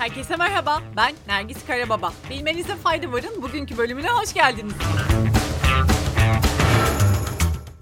Herkese 0.00 0.36
merhaba, 0.36 0.82
ben 0.96 1.14
Nergis 1.26 1.66
Karababa. 1.66 2.12
Bilmenize 2.30 2.76
fayda 2.76 3.12
varın 3.12 3.42
bugünkü 3.42 3.78
bölümüne 3.78 4.08
hoş 4.08 4.34
geldiniz. 4.34 4.72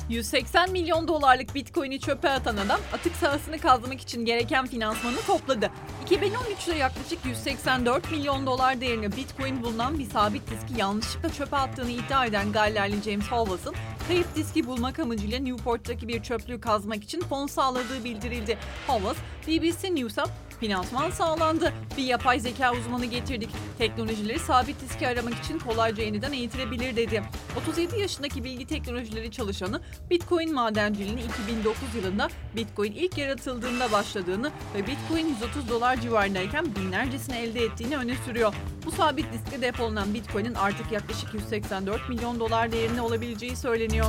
180 0.08 0.72
milyon 0.72 1.08
dolarlık 1.08 1.54
Bitcoin'i 1.54 2.00
çöpe 2.00 2.30
atan 2.30 2.56
adam 2.56 2.80
atık 2.92 3.16
sahasını 3.16 3.58
kazmak 3.58 4.00
için 4.00 4.24
gereken 4.24 4.66
finansmanı 4.66 5.16
topladı. 5.26 5.70
2013'te 6.10 6.76
yaklaşık 6.76 7.24
184 7.24 8.10
milyon 8.10 8.46
dolar 8.46 8.80
değerinde 8.80 9.16
Bitcoin 9.16 9.62
bulunan 9.62 9.98
bir 9.98 10.10
sabit 10.10 10.50
diski 10.50 10.80
yanlışlıkla 10.80 11.32
çöpe 11.32 11.56
attığını 11.56 11.90
iddia 11.90 12.26
eden 12.26 12.52
Gallerli 12.52 13.02
James 13.02 13.26
Howells 13.26 13.74
kayıp 14.08 14.36
diski 14.36 14.66
bulmak 14.66 14.98
amacıyla 14.98 15.38
Newport'taki 15.38 16.08
bir 16.08 16.22
çöplüğü 16.22 16.60
kazmak 16.60 17.04
için 17.04 17.20
fon 17.20 17.46
sağladığı 17.46 18.04
bildirildi. 18.04 18.58
Howells, 18.86 19.16
BBC 19.46 19.94
News'a 19.94 20.26
Finansman 20.60 21.10
sağlandı. 21.10 21.72
Bir 21.96 22.04
yapay 22.04 22.40
zeka 22.40 22.72
uzmanı 22.72 23.04
getirdik. 23.04 23.50
Teknolojileri 23.78 24.38
sabit 24.38 24.80
diski 24.80 25.08
aramak 25.08 25.34
için 25.34 25.58
kolayca 25.58 26.02
yeniden 26.02 26.32
eğitilebilir 26.32 26.96
dedi. 26.96 27.22
37 27.62 28.00
yaşındaki 28.00 28.44
bilgi 28.44 28.66
teknolojileri 28.66 29.30
çalışanı 29.30 29.80
Bitcoin 30.10 30.54
madenciliğini 30.54 31.20
2009 31.22 31.94
yılında 31.94 32.28
Bitcoin 32.56 32.92
ilk 32.92 33.18
yaratıldığında 33.18 33.92
başladığını 33.92 34.50
ve 34.74 34.86
Bitcoin 34.86 35.28
130 35.28 35.68
dolar 35.68 36.00
civarındayken 36.00 36.66
binlercesini 36.76 37.36
elde 37.36 37.64
ettiğini 37.64 37.96
öne 37.96 38.14
sürüyor. 38.24 38.54
Bu 38.86 38.90
sabit 38.90 39.32
diskte 39.32 39.62
depolanan 39.62 40.14
Bitcoin'in 40.14 40.54
artık 40.54 40.92
yaklaşık 40.92 41.34
184 41.34 42.08
milyon 42.08 42.40
dolar 42.40 42.72
değerinde 42.72 43.00
olabileceği 43.00 43.56
söyleniyor. 43.56 44.06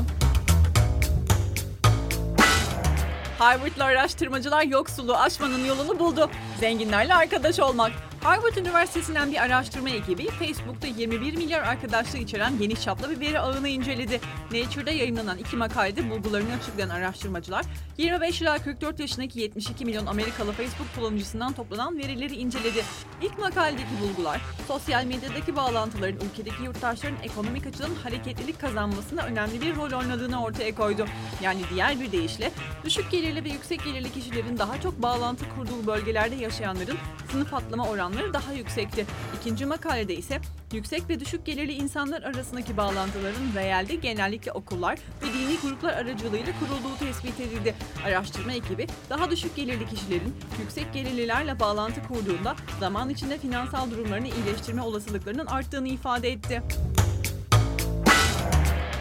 Harvard'lı 3.40 3.84
araştırmacılar 3.84 4.64
yoksulluğu 4.64 5.16
aşmanın 5.18 5.66
yolunu 5.66 6.00
buldu. 6.00 6.30
Zenginlerle 6.60 7.14
arkadaş 7.14 7.60
olmak. 7.60 7.92
Harvard 8.24 8.56
Üniversitesi'nden 8.56 9.32
bir 9.32 9.44
araştırma 9.44 9.90
ekibi 9.90 10.28
Facebook'ta 10.28 10.88
21 10.88 11.36
milyar 11.36 11.62
arkadaşlığı 11.62 12.18
içeren 12.18 12.60
geniş 12.60 12.82
çaplı 12.82 13.12
bir 13.12 13.20
veri 13.20 13.40
ağını 13.40 13.68
inceledi. 13.68 14.20
Nature'da 14.52 14.92
yayınlanan 14.92 15.38
iki 15.38 15.56
makalede 15.56 16.10
bulgularını 16.10 16.54
açıklayan 16.54 16.90
araştırmacılar 16.90 17.66
25 17.98 18.42
ila 18.42 18.58
44 18.58 19.00
yaşındaki 19.00 19.40
72 19.40 19.86
milyon 19.86 20.06
Amerikalı 20.06 20.52
Facebook 20.52 20.96
kullanıcısından 20.96 21.54
toplanan 21.54 21.98
verileri 21.98 22.36
inceledi. 22.36 22.84
İlk 23.22 23.40
makaledeki 23.40 23.90
bulgular 24.02 24.42
sosyal 24.68 25.06
medyadaki 25.06 25.56
bağlantıların 25.56 26.20
ülkedeki 26.30 26.64
yurttaşların 26.64 27.24
ekonomik 27.24 27.68
açıdan 27.68 27.96
hareketlilik 28.04 28.62
kazanmasında 28.62 29.28
önemli 29.28 29.62
bir 29.62 29.76
rol 29.76 30.00
oynadığını 30.00 30.44
ortaya 30.44 30.76
koydu. 30.76 31.06
Yani 31.44 31.62
diğer 31.74 32.00
bir 32.00 32.12
deyişle 32.12 32.52
düşük 32.86 33.12
gelirli 33.12 33.44
ve 33.44 33.50
yüksek 33.50 33.84
gelirli 33.86 34.12
kişilerin 34.12 34.58
daha 34.58 34.82
çok 34.82 35.02
bağlantı 35.02 35.46
kurduğu 35.56 35.88
bölgelerde 35.88 36.36
yaşayanların 36.36 36.98
sınıf 37.32 37.54
atlama 37.54 37.88
oranları 37.88 38.34
daha 38.34 38.54
yüksekti. 38.54 39.06
İkinci 39.40 39.66
makalede 39.66 40.16
ise 40.16 40.42
yüksek 40.74 41.10
ve 41.10 41.20
düşük 41.20 41.46
gelirli 41.46 41.74
insanlar 41.74 42.22
arasındaki 42.22 42.78
bağlantıların 42.78 43.54
realde 43.56 43.96
genellikle 43.96 44.52
okullar 44.52 45.00
ve 45.22 45.26
dini 45.34 45.58
gruplar 45.64 45.94
aracılığıyla 45.94 46.54
kurulduğu 46.60 46.98
tespit 47.00 47.40
edildi. 47.40 47.76
Araştırma 48.06 48.54
ekibi 48.54 48.88
daha 49.10 49.32
düşük 49.32 49.56
gelirli 49.56 49.90
kişilerin 49.90 50.36
yüksek 50.60 50.94
gelirlilerle 50.94 51.60
bağlantı 51.60 52.04
kurduğunda 52.08 52.56
zaman 52.80 53.10
içinde 53.10 53.38
finansal 53.38 53.92
durumlarını 53.92 54.28
iyileştirme 54.28 54.82
olasılıklarının 54.82 55.46
arttığını 55.46 55.88
ifade 55.88 56.30
etti. 56.30 56.64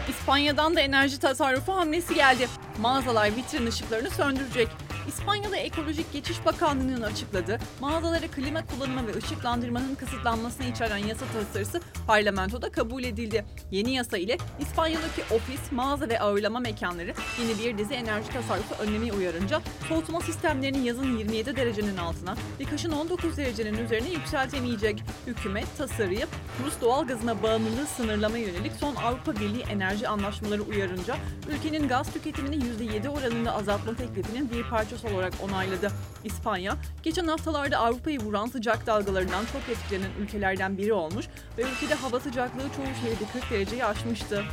İspanya'dan 0.09 0.75
da 0.75 0.81
enerji 0.81 1.19
tasarrufu 1.19 1.73
hamlesi 1.73 2.15
geldi. 2.15 2.47
Mağazalar 2.81 3.35
vitrin 3.35 3.67
ışıklarını 3.67 4.09
söndürecek. 4.09 4.67
İspanya'da 5.07 5.57
Ekolojik 5.57 6.13
Geçiş 6.13 6.45
Bakanlığı'nın 6.45 7.01
açıkladığı 7.01 7.59
mağazalara 7.81 8.27
klima 8.27 8.65
kullanımı 8.65 9.07
ve 9.07 9.17
ışıklandırmanın 9.17 9.95
kısıtlanmasını 9.95 10.65
içeren 10.65 10.97
yasa 10.97 11.25
tasarısı 11.25 11.81
parlamentoda 12.07 12.71
kabul 12.71 13.03
edildi. 13.03 13.45
Yeni 13.71 13.95
yasa 13.95 14.17
ile 14.17 14.37
İspanya'daki 14.59 15.33
ofis, 15.33 15.71
mağaza 15.71 16.09
ve 16.09 16.19
ağırlama 16.19 16.59
mekanları 16.59 17.13
yeni 17.41 17.59
bir 17.59 17.77
dizi 17.77 17.93
enerji 17.93 18.29
tasarrufu 18.29 18.83
önlemi 18.83 19.13
uyarınca 19.13 19.61
soğutma 19.89 20.21
sistemlerinin 20.21 20.83
yazın 20.83 21.17
27 21.17 21.55
derecenin 21.55 21.97
altına 21.97 22.35
ve 22.59 22.63
kışın 22.63 22.91
19 22.91 23.37
derecenin 23.37 23.85
üzerine 23.85 24.09
yükseltemeyecek. 24.09 25.03
Hükümet 25.27 25.77
tasarıyı 25.77 26.27
Rus 26.65 26.81
doğal 26.81 27.07
gazına 27.07 27.43
bağımlılığı 27.43 27.85
sınırlama 27.85 28.37
yönelik 28.37 28.71
son 28.79 28.95
Avrupa 28.95 29.35
Birliği 29.35 29.61
enerji 29.61 30.07
anlaşmaları 30.07 30.61
uyarınca 30.61 31.17
ülkenin 31.49 31.87
gaz 31.87 32.13
tüketimini 32.13 32.55
%7 32.55 33.09
oranında 33.09 33.55
azaltma 33.55 33.95
teklifinin 33.95 34.51
bir 34.51 34.63
parçası 34.63 34.88
parçası 34.89 35.15
olarak 35.15 35.33
onayladı. 35.43 35.91
İspanya, 36.23 36.77
geçen 37.03 37.27
haftalarda 37.27 37.77
Avrupa'yı 37.77 38.19
vuran 38.19 38.47
sıcak 38.47 38.87
dalgalarından 38.87 39.45
çok 39.53 39.61
etkilenen 39.69 40.11
ülkelerden 40.21 40.77
biri 40.77 40.93
olmuş 40.93 41.25
ve 41.57 41.61
ülkede 41.61 41.95
hava 41.95 42.19
sıcaklığı 42.19 42.69
çoğu 42.75 42.85
şehirde 42.85 43.23
40 43.33 43.51
dereceyi 43.51 43.85
aşmıştı. 43.85 44.43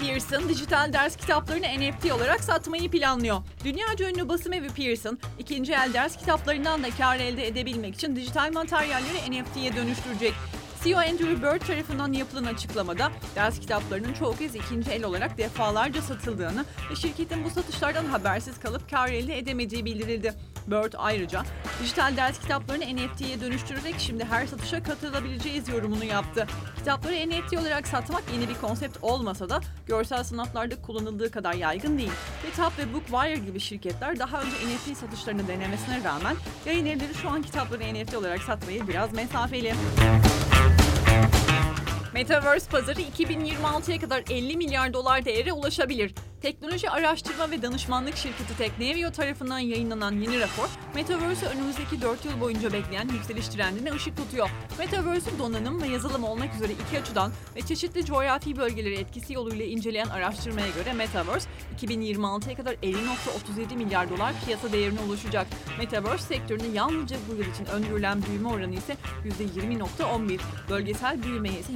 Pearson 0.00 0.48
dijital 0.48 0.92
ders 0.92 1.16
kitaplarını 1.16 1.66
NFT 1.66 2.12
olarak 2.12 2.44
satmayı 2.44 2.90
planlıyor. 2.90 3.42
Dünyaca 3.64 4.10
ünlü 4.10 4.28
basım 4.28 4.52
evi 4.52 4.68
Pearson, 4.68 5.18
ikinci 5.38 5.72
el 5.72 5.92
ders 5.94 6.16
kitaplarından 6.16 6.82
da 6.82 6.90
kar 6.90 7.16
elde 7.16 7.46
edebilmek 7.46 7.94
için 7.94 8.16
dijital 8.16 8.52
materyalleri 8.52 9.30
NFT'ye 9.30 9.76
dönüştürecek. 9.76 10.34
CEO 10.84 10.98
Andrew 10.98 11.42
Bird 11.42 11.66
tarafından 11.66 12.12
yapılan 12.12 12.44
açıklamada 12.44 13.10
ders 13.34 13.60
kitaplarının 13.60 14.12
çoğu 14.12 14.36
kez 14.36 14.54
ikinci 14.54 14.90
el 14.90 15.04
olarak 15.04 15.38
defalarca 15.38 16.02
satıldığını 16.02 16.64
ve 16.90 16.96
şirketin 16.96 17.44
bu 17.44 17.50
satışlardan 17.50 18.04
habersiz 18.04 18.60
kalıp 18.60 18.90
kar 18.90 19.08
elde 19.08 19.38
edemediği 19.38 19.84
bildirildi. 19.84 20.34
Bird 20.66 20.92
ayrıca 20.98 21.42
dijital 21.82 22.16
ders 22.16 22.40
kitaplarını 22.40 22.84
NFT'ye 22.84 23.40
dönüştürerek 23.40 23.94
şimdi 23.98 24.24
her 24.24 24.46
satışa 24.46 24.82
katılabileceğiz 24.82 25.68
yorumunu 25.68 26.04
yaptı. 26.04 26.46
Kitapları 26.76 27.14
NFT 27.14 27.56
olarak 27.58 27.88
satmak 27.88 28.22
yeni 28.32 28.48
bir 28.48 28.54
konsept 28.54 28.98
olmasa 29.02 29.48
da 29.48 29.60
görsel 29.86 30.24
sanatlarda 30.24 30.82
kullanıldığı 30.82 31.30
kadar 31.30 31.54
yaygın 31.54 31.98
değil. 31.98 32.12
Kitap 32.50 32.78
ve 32.78 32.94
Bookwire 32.94 33.38
gibi 33.38 33.60
şirketler 33.60 34.18
daha 34.18 34.40
önce 34.40 34.50
NFT 34.50 34.96
satışlarını 34.96 35.48
denemesine 35.48 36.04
rağmen 36.04 36.36
yayın 36.66 36.86
evleri 36.86 37.14
şu 37.14 37.30
an 37.30 37.42
kitapları 37.42 37.94
NFT 37.94 38.14
olarak 38.14 38.42
satmayı 38.42 38.88
biraz 38.88 39.12
mesafeli. 39.12 39.74
Metaverse 42.20 42.70
pazarı 42.70 43.00
2026'ya 43.00 44.00
kadar 44.00 44.22
50 44.30 44.56
milyar 44.56 44.92
dolar 44.94 45.24
değere 45.24 45.52
ulaşabilir. 45.52 46.14
Teknoloji 46.42 46.90
Araştırma 46.90 47.50
ve 47.50 47.62
Danışmanlık 47.62 48.16
Şirketi 48.16 48.56
Teknevio 48.58 49.10
tarafından 49.10 49.58
yayınlanan 49.58 50.12
yeni 50.12 50.40
rapor, 50.40 50.68
Metaverse'ü 50.94 51.48
önümüzdeki 51.48 52.02
4 52.02 52.24
yıl 52.24 52.40
boyunca 52.40 52.72
bekleyen 52.72 53.08
yükseliş 53.08 53.48
trendine 53.48 53.92
ışık 53.92 54.16
tutuyor. 54.16 54.50
Metaverse'ü 54.78 55.38
donanım 55.38 55.82
ve 55.82 55.86
yazılım 55.86 56.24
olmak 56.24 56.54
üzere 56.54 56.72
iki 56.72 57.00
açıdan 57.00 57.32
ve 57.56 57.60
çeşitli 57.60 58.04
coğrafi 58.04 58.56
bölgeleri 58.56 58.94
etkisi 58.94 59.32
yoluyla 59.32 59.64
inceleyen 59.64 60.08
araştırmaya 60.08 60.68
göre 60.68 60.92
Metaverse, 60.92 61.48
2026'ya 61.80 62.56
kadar 62.56 62.72
50.37 62.72 63.76
milyar 63.76 64.10
dolar 64.10 64.34
piyasa 64.44 64.72
değerine 64.72 65.00
ulaşacak. 65.00 65.46
Metaverse 65.78 66.24
sektörünün 66.24 66.74
yalnızca 66.74 67.16
bu 67.30 67.34
yıl 67.34 67.50
için 67.54 67.64
öngörülen 67.64 68.22
büyüme 68.22 68.48
oranı 68.48 68.74
ise 68.74 68.96
%20.11, 69.24 70.40
bölgesel 70.70 71.22
büyümeye 71.22 71.58
ise 71.58 71.72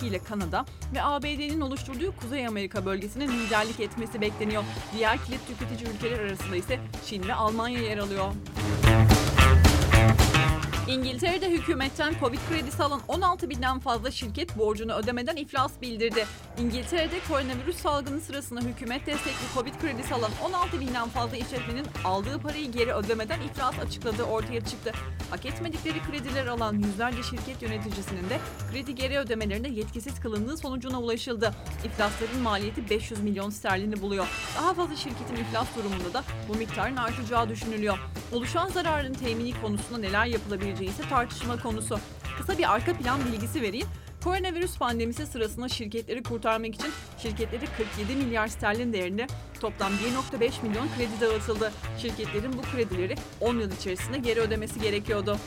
%32 0.00 0.08
ile 0.08 0.18
Kanada 0.18 0.64
ve 0.94 1.02
ABD'nin 1.02 1.60
oluşturduğu 1.60 2.16
Kuzey 2.16 2.46
Amerika 2.46 2.86
bölgesinin 2.86 3.28
liderlik 3.28 3.80
ettiği 3.80 3.91
etmesi 3.92 4.20
bekleniyor. 4.20 4.62
Diğer 4.96 5.18
kilit 5.24 5.40
tüketici 5.46 5.94
ülkeler 5.94 6.18
arasında 6.18 6.56
ise 6.56 6.78
Çin 7.06 7.28
ve 7.28 7.34
Almanya 7.34 7.78
yer 7.78 7.98
alıyor. 7.98 8.32
İngiltere'de 10.92 11.50
hükümetten 11.50 12.14
Covid 12.20 12.38
kredisi 12.48 12.82
alan 12.82 13.00
16 13.08 13.50
binden 13.50 13.78
fazla 13.78 14.10
şirket 14.10 14.58
borcunu 14.58 14.94
ödemeden 14.94 15.36
iflas 15.36 15.72
bildirdi. 15.82 16.26
İngiltere'de 16.58 17.16
koronavirüs 17.28 17.76
salgını 17.76 18.20
sırasında 18.20 18.60
hükümet 18.60 19.06
destekli 19.06 19.54
Covid 19.54 19.74
kredisi 19.80 20.14
alan 20.14 20.30
16 20.44 20.80
binden 20.80 21.08
fazla 21.08 21.36
işletmenin 21.36 21.86
aldığı 22.04 22.38
parayı 22.38 22.72
geri 22.72 22.92
ödemeden 22.92 23.40
iflas 23.40 23.78
açıkladığı 23.78 24.22
ortaya 24.22 24.60
çıktı. 24.60 24.92
Hak 25.30 25.46
etmedikleri 25.46 26.02
krediler 26.10 26.46
alan 26.46 26.74
yüzlerce 26.74 27.22
şirket 27.22 27.62
yöneticisinin 27.62 28.30
de 28.30 28.38
kredi 28.72 28.94
geri 28.94 29.18
ödemelerinde 29.18 29.68
yetkisiz 29.68 30.20
kılındığı 30.20 30.56
sonucuna 30.56 31.00
ulaşıldı. 31.00 31.54
İflasların 31.84 32.40
maliyeti 32.42 32.90
500 32.90 33.20
milyon 33.20 33.50
sterlini 33.50 34.02
buluyor. 34.02 34.26
Daha 34.58 34.74
fazla 34.74 34.96
şirketin 34.96 35.36
iflas 35.36 35.66
durumunda 35.76 36.12
da 36.12 36.24
bu 36.48 36.54
miktarın 36.54 36.96
artacağı 36.96 37.48
düşünülüyor. 37.48 37.98
Oluşan 38.32 38.68
zararın 38.68 39.14
temini 39.14 39.60
konusunda 39.60 39.98
neler 39.98 40.26
yapılabileceği 40.26 40.81
ise 40.84 41.02
tartışma 41.08 41.60
konusu. 41.60 41.98
Kısa 42.38 42.58
bir 42.58 42.72
arka 42.72 42.92
plan 42.92 43.20
bilgisi 43.32 43.62
vereyim. 43.62 43.86
Koronavirüs 44.24 44.78
pandemisi 44.78 45.26
sırasında 45.26 45.68
şirketleri 45.68 46.22
kurtarmak 46.22 46.74
için 46.74 46.90
şirketlere 47.18 47.64
47 47.76 48.16
milyar 48.16 48.48
sterlin 48.48 48.92
değerinde 48.92 49.26
toplam 49.60 49.92
1.5 49.92 50.50
milyon 50.62 50.88
kredi 50.96 51.20
dağıtıldı. 51.20 51.72
Şirketlerin 51.98 52.52
bu 52.52 52.62
kredileri 52.62 53.14
10 53.40 53.58
yıl 53.58 53.72
içerisinde 53.72 54.18
geri 54.18 54.40
ödemesi 54.40 54.80
gerekiyordu. 54.80 55.38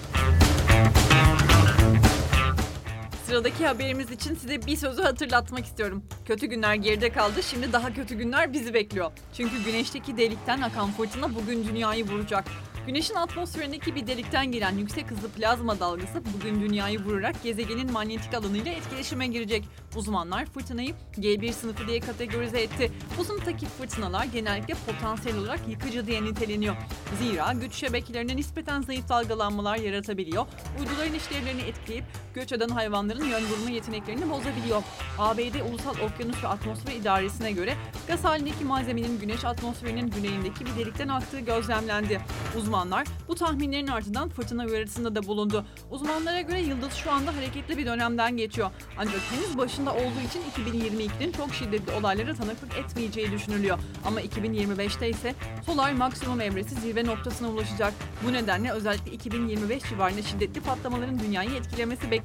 Sıradaki 3.25 3.67
haberimiz 3.67 4.11
için 4.11 4.35
size 4.35 4.65
bir 4.65 4.77
sözü 4.77 5.01
hatırlatmak 5.01 5.65
istiyorum. 5.65 6.03
Kötü 6.25 6.45
günler 6.45 6.75
geride 6.75 7.09
kaldı, 7.09 7.43
şimdi 7.43 7.73
daha 7.73 7.93
kötü 7.93 8.15
günler 8.15 8.53
bizi 8.53 8.73
bekliyor. 8.73 9.11
Çünkü 9.33 9.63
güneşteki 9.63 10.17
delikten 10.17 10.61
akan 10.61 10.91
fırtına 10.91 11.35
bugün 11.35 11.67
dünyayı 11.67 12.07
vuracak. 12.07 12.45
Güneşin 12.87 13.15
atmosferindeki 13.15 13.95
bir 13.95 14.07
delikten 14.07 14.51
gelen 14.51 14.77
yüksek 14.77 15.11
hızlı 15.11 15.29
plazma 15.29 15.79
dalgası 15.79 16.21
bugün 16.33 16.61
dünyayı 16.61 16.99
vurarak 16.99 17.43
gezegenin 17.43 17.91
manyetik 17.91 18.33
alanıyla 18.33 18.71
etkileşime 18.71 19.27
girecek. 19.27 19.65
Uzmanlar 19.95 20.45
fırtınayı 20.45 20.93
G1 21.17 21.51
sınıfı 21.53 21.87
diye 21.87 21.99
kategorize 21.99 22.61
etti. 22.61 22.91
Bu 23.17 23.23
sınıftaki 23.23 23.65
fırtınalar 23.65 24.25
genellikle 24.25 24.73
potansiyel 24.73 25.37
olarak 25.37 25.59
yıkıcı 25.69 26.07
diye 26.07 26.23
niteleniyor. 26.23 26.75
Zira 27.21 27.53
güç 27.53 27.73
şebekelerine 27.73 28.35
nispeten 28.35 28.81
zayıf 28.81 29.09
dalgalanmalar 29.09 29.77
yaratabiliyor. 29.77 30.45
Uyduların 30.79 31.13
işlevlerini 31.13 31.61
etkileyip 31.61 32.05
göç 32.35 32.51
eden 32.51 32.69
hayvanların 32.69 33.25
yön 33.25 33.43
vurma 33.45 33.69
yeteneklerini 33.69 34.29
bozabiliyor. 34.29 34.83
ABD 35.17 35.69
Ulusal 35.69 35.95
Okyanus 36.05 36.43
ve 36.43 36.47
Atmosfer 36.47 36.93
İdaresi'ne 36.93 37.51
göre 37.51 37.75
gaz 38.07 38.23
halindeki 38.23 38.65
malzemenin 38.65 39.19
güneş 39.19 39.45
atmosferinin 39.45 40.07
güneyindeki 40.07 40.65
bir 40.65 40.75
delikten 40.79 41.07
aktığı 41.07 41.39
gözlemlendi. 41.39 42.21
Uzmanlar 42.57 43.07
bu 43.27 43.35
tahminlerin 43.35 43.87
ardından 43.87 44.29
fırtına 44.29 44.65
uyarısında 44.65 45.15
da 45.15 45.23
bulundu. 45.23 45.65
Uzmanlara 45.91 46.41
göre 46.41 46.61
yıldız 46.61 46.93
şu 46.93 47.11
anda 47.11 47.35
hareketli 47.35 47.77
bir 47.77 47.85
dönemden 47.85 48.37
geçiyor. 48.37 48.71
Ancak 48.97 49.21
henüz 49.31 49.57
başında 49.57 49.93
olduğu 49.93 50.21
için 50.29 50.41
2022'nin 50.63 51.31
çok 51.31 51.53
şiddetli 51.53 51.93
olaylara 51.93 52.33
tanıklık 52.33 52.77
etmeyeceği 52.77 53.31
düşünülüyor. 53.31 53.79
Ama 54.05 54.21
2025'te 54.21 55.09
ise 55.09 55.35
solar 55.65 55.91
maksimum 55.91 56.41
evresi 56.41 56.75
zirve 56.75 57.05
noktasına 57.05 57.49
ulaşacak. 57.49 57.93
Bu 58.27 58.33
nedenle 58.33 58.71
özellikle 58.71 59.11
2025 59.11 59.83
civarında 59.83 60.21
şiddetli 60.21 60.61
patlamaların 60.61 61.19
dünyayı 61.19 61.49
etkilemesi 61.49 62.11
bekleniyor. 62.11 62.24